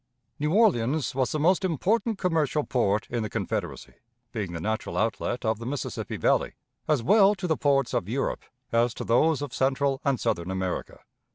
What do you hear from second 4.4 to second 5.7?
the natural outlet of the